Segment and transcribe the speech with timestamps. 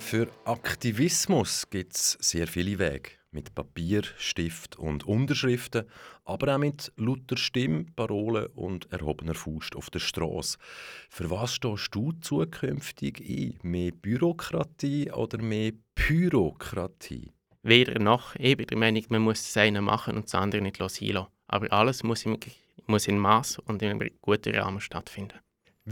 [0.00, 3.10] Für Aktivismus gibt es sehr viele Wege.
[3.30, 5.84] Mit Papier, Stift und Unterschriften,
[6.24, 10.58] aber auch mit lauter Stimme, Parolen und erhobener Faust auf der Straße.
[11.08, 13.58] Für was stehst du zukünftig ein?
[13.62, 17.30] Mehr Bürokratie oder mehr Pyrokratie?
[17.62, 18.34] Weder noch.
[18.34, 21.72] Ich bin der Meinung, man muss das eine machen und das andere nicht sein Aber
[21.72, 22.24] alles muss,
[22.86, 25.38] muss in Maß und in einem guten Rahmen stattfinden.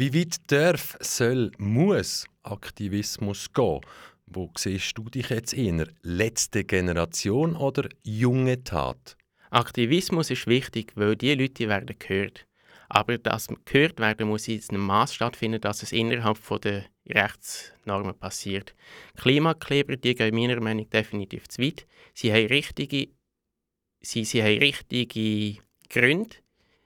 [0.00, 3.80] Wie weit darf, soll, muss Aktivismus gehen?
[4.26, 5.88] Wo siehst du dich jetzt eher?
[6.02, 9.16] Letzte Generation oder junge Tat?
[9.50, 12.46] Aktivismus ist wichtig, weil die Leute werden gehört.
[12.88, 18.76] Aber dass gehört werden muss in einem Maß stattfinden, dass es innerhalb der Rechtsnormen passiert.
[19.16, 21.88] Klimakleber die gehen meiner Meinung nach definitiv zu weit.
[22.14, 23.08] Sie haben richtige,
[24.00, 25.60] sie, sie haben richtige
[25.90, 26.36] Gründe,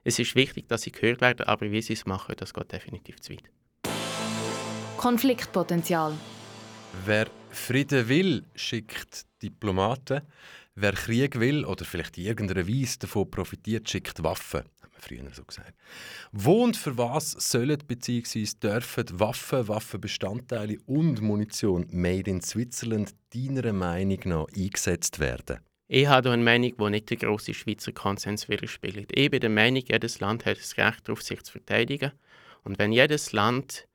[0.05, 3.21] es ist wichtig, dass sie gehört werden, aber wie sie es machen, das geht definitiv
[3.21, 3.45] zu weit.
[4.97, 6.15] Konfliktpotenzial.
[7.05, 10.23] Wer Frieden will, schickt Diplomaten.
[10.75, 14.61] Wer Krieg will oder vielleicht in irgendeiner Weise davon profitiert, schickt Waffen.
[14.81, 15.75] Haben wir früher so gesagt.
[16.33, 18.47] Wo und für was sollen bzw.
[18.63, 25.61] dürfen Waffen, Waffenbestandteile und Munition made in Switzerland deiner Meinung nach eingesetzt werden?
[25.95, 29.11] Ich habe eine Meinung, die nicht der grosse Schweizer Konsens widerspiegelt.
[29.15, 32.13] Ich bin der Meinung, jedes Land hat das Recht darauf, sich zu verteidigen.
[32.65, 33.87] Und wenn jedes Land,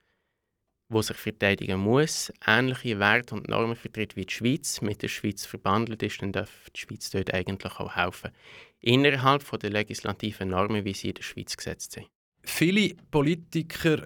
[0.90, 5.48] das sich verteidigen muss, ähnliche Werte und Normen vertritt wie die Schweiz, mit der Schweiz
[5.48, 8.30] verbandelt ist, dann darf die Schweiz dort eigentlich auch helfen.
[8.80, 12.06] Innerhalb der legislativen Normen, wie sie in der Schweiz gesetzt sind.
[12.44, 14.06] Viele Politiker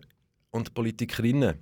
[0.51, 1.61] und Politikerinnen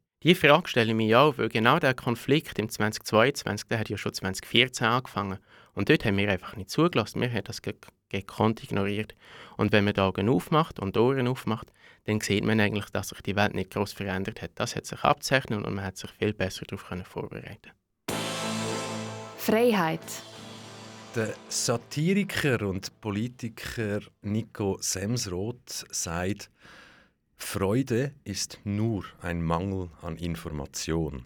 [0.23, 3.97] Die Frage stelle ich mir auch, weil genau der Konflikt im 2022, der hat ja
[3.97, 5.39] schon 2014 angefangen.
[5.73, 7.21] Und dort haben wir einfach nicht zugelassen.
[7.21, 9.15] Wir haben das gekonnt ignoriert.
[9.57, 11.73] Und wenn man die Augen aufmacht und die Ohren aufmacht,
[12.05, 14.51] dann sieht man eigentlich, dass sich die Welt nicht groß verändert hat.
[14.55, 17.71] Das hat sich abzeichnet und man hat sich viel besser darauf vorbereiten
[19.37, 20.05] Freiheit.
[21.15, 26.51] Der Satiriker und Politiker Nico Semsroth sagt,
[27.43, 31.25] Freude ist nur ein Mangel an Information.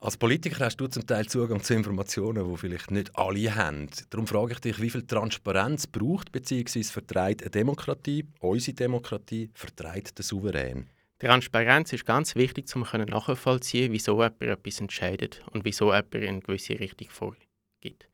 [0.00, 3.90] Als Politiker hast du zum Teil Zugang zu Informationen, die vielleicht nicht alle haben.
[4.08, 6.82] Darum frage ich dich, wie viel Transparenz braucht bzw.
[6.84, 10.88] vertreibt eine Demokratie, unsere Demokratie, vertreibt der Souverän?
[11.18, 16.40] Transparenz ist ganz wichtig, um nachvollziehen wieso jemand etwas entscheidet und wieso jemand in eine
[16.40, 18.08] gewisse Richtung vorgibt.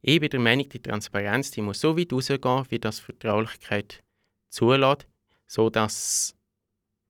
[0.00, 4.02] Ich bin der Meinung, die Transparenz die muss so weit rausgehen, wie das Vertraulichkeit
[4.48, 5.06] zulässt
[5.54, 6.34] so dass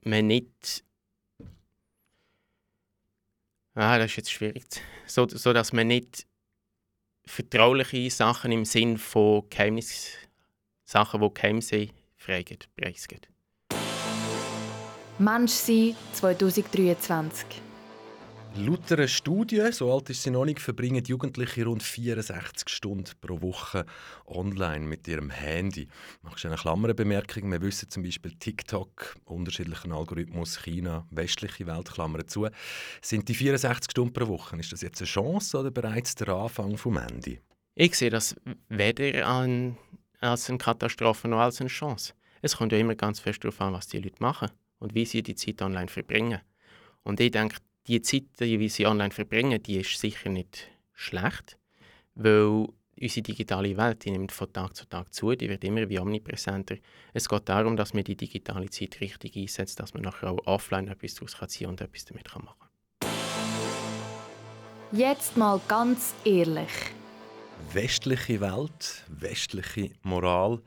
[0.03, 0.85] man nicht
[3.75, 4.65] ah, das ist jetzt schwierig,
[5.07, 6.27] so, so dass man nicht
[7.25, 10.11] vertrauliche Sachen im Sinn von Geheimnis,
[10.85, 13.29] Sachen, die geheim sind, freigeht, preisgeht.
[15.19, 17.64] Mensch sein 2023.
[18.57, 23.43] Laut einer Studie, so alt ist sie noch nicht, verbringen Jugendliche rund 64 Stunden pro
[23.43, 23.85] Woche
[24.27, 25.89] online mit ihrem Handy.
[26.23, 27.51] Machst du eine Klammerbemerkung?
[27.51, 32.47] Wir wissen zum Beispiel TikTok, unterschiedlichen Algorithmus, China, westliche Welt, Klammern zu.
[33.03, 36.77] Sind die 64 Stunden pro Woche, ist das jetzt eine Chance oder bereits der Anfang
[36.77, 37.41] vom Handy?
[37.75, 38.37] Ich sehe das
[38.69, 39.77] weder an,
[40.21, 42.15] als eine Katastrophe noch als eine Chance.
[42.41, 44.49] Es kommt ja immer ganz fest darauf an, was die Leute machen
[44.79, 46.41] und wie sie die Zeit online verbringen.
[47.03, 51.59] Und ich denke, die Zeit, die sie online verbringen, die ist sicher nicht schlecht,
[52.15, 52.69] weil
[53.01, 56.77] unsere digitale Welt die nimmt von Tag zu Tag zu, die wird immer wie omnipräsenter.
[57.13, 60.89] Es geht darum, dass man die digitale Zeit richtig einsetzt, dass man nachher auch offline
[60.89, 62.69] etwas daraus ziehen und etwas damit machen kann.
[64.93, 66.71] Jetzt mal ganz ehrlich.
[67.73, 70.63] Westliche Welt, westliche Moral,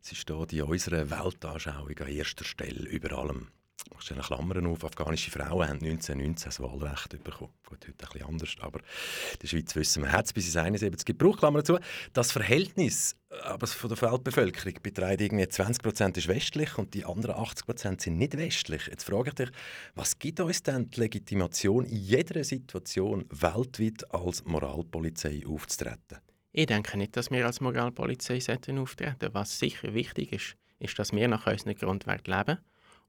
[0.00, 3.48] sie steht in unserer Weltanschauung an erster Stelle über allem
[3.96, 7.52] ich stelle Klammern auf, afghanische Frauen haben 1919 das Wahlrecht bekommen.
[7.66, 11.38] Gut, heute bisschen anders, aber in der Schweiz wissen wir, hat es bis 71 gebraucht,
[11.38, 11.78] Klammern dazu.
[12.12, 17.36] Das Verhältnis aber von der Weltbevölkerung beträgt irgendwie 20 Prozent ist westlich und die anderen
[17.36, 18.88] 80 Prozent sind nicht westlich.
[18.88, 19.50] Jetzt frage ich dich,
[19.94, 26.18] was gibt uns denn die Legitimation, in jeder Situation weltweit als Moralpolizei aufzutreten?
[26.52, 29.34] Ich denke nicht, dass wir als Moralpolizei auftreten sollten.
[29.34, 32.58] Was sicher wichtig ist, ist, dass wir nach unseren Grundwerten leben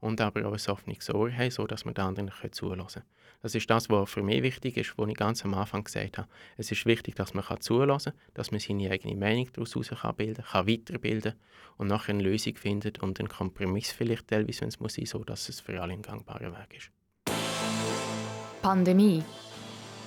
[0.02, 3.06] und aber auch ein offenes Ohr haben, sodass wir den anderen zuhören können.
[3.40, 6.28] Das ist das, was für mich wichtig ist, was ich ganz am Anfang gesagt habe.
[6.56, 9.72] Es ist wichtig, dass man zuhören kann, dass man seine eigene Meinung daraus
[10.16, 11.34] bilden kann, weiterbilden
[11.76, 15.22] und nachher eine Lösung findet und einen Kompromiss vielleicht teilweise, wenn es muss sein, so
[15.22, 16.90] dass es für alle ein gangbarer Weg ist.
[18.60, 19.22] Pandemie.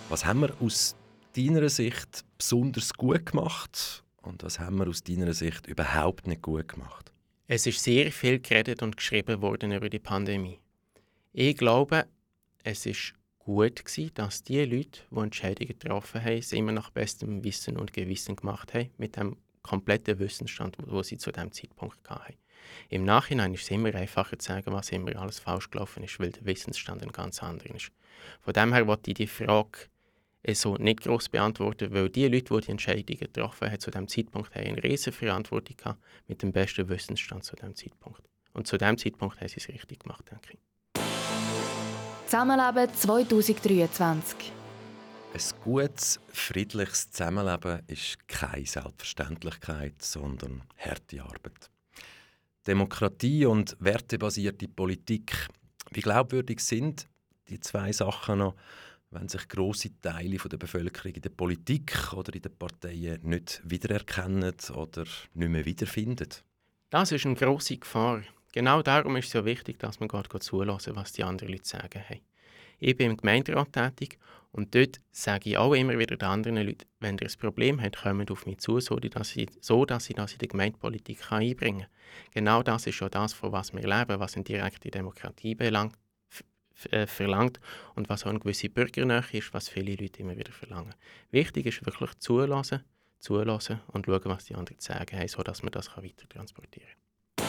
[0.09, 0.97] Was haben wir aus
[1.35, 6.67] deiner Sicht besonders gut gemacht und was haben wir aus deiner Sicht überhaupt nicht gut
[6.67, 7.14] gemacht?
[7.47, 10.59] Es ist sehr viel geredet und geschrieben worden über die Pandemie.
[11.31, 12.07] Ich glaube,
[12.63, 17.43] es ist gut gewesen, dass die Leute, die Entscheidungen getroffen haben, es immer nach bestem
[17.43, 22.33] Wissen und Gewissen gemacht haben, mit dem kompletten Wissensstand, wo sie zu dem Zeitpunkt hatten.
[22.89, 26.31] Im Nachhinein ist es immer einfacher zu sagen, was immer alles falsch gelaufen ist, weil
[26.31, 27.91] der Wissensstand ein ganz anderer ist.
[28.41, 29.87] Von dem her wollte ich die Frage
[30.53, 34.53] so nicht groß beantworten, weil die Leute, die die Entscheidungen getroffen haben, zu dem Zeitpunkt
[34.53, 38.21] haben eine riesige Verantwortung gehabt, mit dem besten Wissensstand zu dem Zeitpunkt.
[38.53, 40.59] Und zu dem Zeitpunkt haben sie es richtig gemacht, denke ich.
[42.27, 44.51] Zusammenleben 2023
[45.35, 51.69] ein gutes, friedliches Zusammenleben ist keine Selbstverständlichkeit, sondern harte Arbeit.
[52.65, 55.49] Demokratie und wertebasierte Politik,
[55.91, 57.09] wie glaubwürdig sind
[57.49, 58.55] die zwei Sachen noch,
[59.11, 64.55] wenn sich große Teile der Bevölkerung in der Politik oder in den Parteien nicht wiedererkennen
[64.73, 66.29] oder nicht mehr wiederfinden?
[66.89, 68.23] Das ist eine große Gefahr.
[68.51, 72.01] Genau darum ist es so wichtig, dass man gerade zulassen, was die anderen Leute sagen
[72.07, 72.21] haben.
[72.79, 74.17] Ich bin im Gemeinderat tätig
[74.51, 77.97] und dort sage ich auch immer wieder den anderen Leuten, wenn ihr ein Problem habt,
[77.97, 81.81] kommt auf mich zu, so dass ich, so, dass ich das in die Gemeindepolitik einbringen
[81.81, 81.89] kann.
[82.33, 85.97] Genau das ist schon das, von was wir leben, was in direkte Demokratie belangt
[86.91, 87.59] äh, verlangt
[87.95, 90.93] und was auch eine gewisse Bürgernähe ist, was viele Leute immer wieder verlangen.
[91.31, 92.83] Wichtig ist wirklich zulassen,
[93.19, 96.89] zulassen und schauen, was die anderen zu sagen haben, sodass man das weiter transportieren
[97.37, 97.45] kann.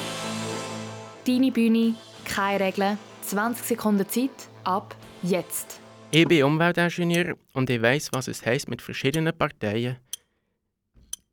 [1.27, 1.95] Deine Bühne,
[2.25, 5.81] keine Regeln, 20 Sekunden Zeit, ab jetzt.
[6.13, 9.97] Ich bin Umweltingenieur und ich weiß, was es heißt, mit verschiedenen Parteien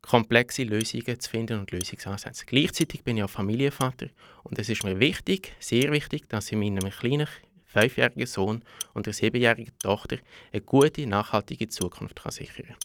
[0.02, 2.46] komplexe Lösungen zu finden und Lösungsansätze.
[2.46, 4.08] Gleichzeitig bin ich auch Familienvater
[4.44, 7.28] und es ist mir wichtig, sehr wichtig, dass ich meinem kleinen
[7.74, 10.18] fünfjährigen Sohn und der siebenjährigen Tochter
[10.52, 12.78] eine gute, nachhaltige Zukunft kann sichern kann.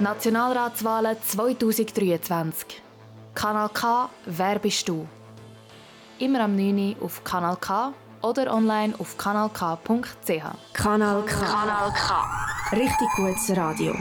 [0.00, 2.82] Nationalratswahlen 2023.
[3.34, 5.06] Kanal K, wer bist du?
[6.18, 6.96] Immer am 9.
[7.00, 10.42] auf Kanal K oder online auf kanalk.ch.
[10.72, 11.34] Kanal K.
[11.34, 12.76] Kanal K.
[12.76, 13.94] Richtig gutes Radio.